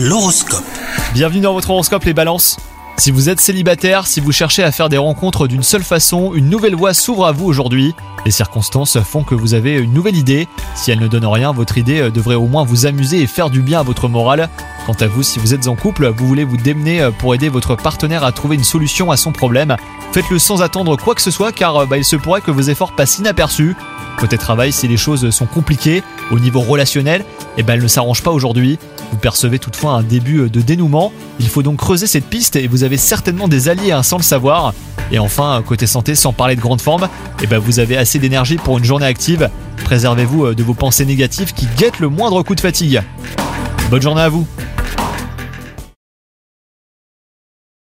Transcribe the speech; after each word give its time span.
L'horoscope. 0.00 0.62
Bienvenue 1.12 1.40
dans 1.40 1.54
votre 1.54 1.70
horoscope 1.70 2.04
les 2.04 2.14
balances. 2.14 2.56
Si 2.98 3.10
vous 3.10 3.28
êtes 3.28 3.40
célibataire, 3.40 4.06
si 4.06 4.20
vous 4.20 4.30
cherchez 4.30 4.62
à 4.62 4.70
faire 4.70 4.88
des 4.88 4.96
rencontres 4.96 5.48
d'une 5.48 5.64
seule 5.64 5.82
façon, 5.82 6.34
une 6.34 6.48
nouvelle 6.48 6.76
voie 6.76 6.94
s'ouvre 6.94 7.26
à 7.26 7.32
vous 7.32 7.46
aujourd'hui. 7.46 7.96
Les 8.24 8.30
circonstances 8.30 9.00
font 9.00 9.24
que 9.24 9.34
vous 9.34 9.54
avez 9.54 9.74
une 9.74 9.92
nouvelle 9.92 10.14
idée. 10.14 10.46
Si 10.76 10.92
elle 10.92 11.00
ne 11.00 11.08
donne 11.08 11.26
rien, 11.26 11.50
votre 11.50 11.78
idée 11.78 12.12
devrait 12.12 12.36
au 12.36 12.46
moins 12.46 12.62
vous 12.62 12.86
amuser 12.86 13.22
et 13.22 13.26
faire 13.26 13.50
du 13.50 13.60
bien 13.60 13.80
à 13.80 13.82
votre 13.82 14.08
morale. 14.08 14.48
Quant 14.88 15.04
à 15.04 15.06
vous, 15.06 15.22
si 15.22 15.38
vous 15.38 15.52
êtes 15.52 15.68
en 15.68 15.74
couple, 15.74 16.08
vous 16.16 16.26
voulez 16.26 16.44
vous 16.44 16.56
démener 16.56 17.10
pour 17.18 17.34
aider 17.34 17.50
votre 17.50 17.76
partenaire 17.76 18.24
à 18.24 18.32
trouver 18.32 18.56
une 18.56 18.64
solution 18.64 19.10
à 19.10 19.18
son 19.18 19.32
problème. 19.32 19.76
Faites-le 20.12 20.38
sans 20.38 20.62
attendre 20.62 20.96
quoi 20.96 21.14
que 21.14 21.20
ce 21.20 21.30
soit 21.30 21.52
car 21.52 21.86
bah, 21.86 21.98
il 21.98 22.06
se 22.06 22.16
pourrait 22.16 22.40
que 22.40 22.50
vos 22.50 22.62
efforts 22.62 22.96
passent 22.96 23.18
inaperçus. 23.18 23.76
Côté 24.16 24.38
travail, 24.38 24.72
si 24.72 24.88
les 24.88 24.96
choses 24.96 25.28
sont 25.28 25.44
compliquées 25.44 26.02
au 26.30 26.38
niveau 26.38 26.60
relationnel, 26.60 27.26
eh 27.58 27.62
ben 27.62 27.74
elles 27.74 27.82
ne 27.82 27.86
s'arrangent 27.86 28.22
pas 28.22 28.30
aujourd'hui. 28.30 28.78
Vous 29.10 29.18
percevez 29.18 29.58
toutefois 29.58 29.92
un 29.92 30.02
début 30.02 30.48
de 30.48 30.60
dénouement. 30.62 31.12
Il 31.38 31.50
faut 31.50 31.62
donc 31.62 31.76
creuser 31.76 32.06
cette 32.06 32.24
piste 32.24 32.56
et 32.56 32.66
vous 32.66 32.82
avez 32.82 32.96
certainement 32.96 33.46
des 33.46 33.68
alliés 33.68 33.92
hein, 33.92 34.02
sans 34.02 34.16
le 34.16 34.22
savoir. 34.22 34.72
Et 35.12 35.18
enfin, 35.18 35.62
côté 35.66 35.86
santé, 35.86 36.14
sans 36.14 36.32
parler 36.32 36.56
de 36.56 36.62
grande 36.62 36.80
forme, 36.80 37.10
eh 37.42 37.46
ben 37.46 37.58
vous 37.58 37.78
avez 37.78 37.98
assez 37.98 38.18
d'énergie 38.18 38.56
pour 38.56 38.78
une 38.78 38.84
journée 38.84 39.04
active. 39.04 39.50
Préservez-vous 39.84 40.54
de 40.54 40.62
vos 40.62 40.72
pensées 40.72 41.04
négatives 41.04 41.52
qui 41.52 41.68
guettent 41.76 42.00
le 42.00 42.08
moindre 42.08 42.42
coup 42.42 42.54
de 42.54 42.60
fatigue. 42.60 43.02
Bonne 43.90 44.00
journée 44.00 44.22
à 44.22 44.30
vous 44.30 44.46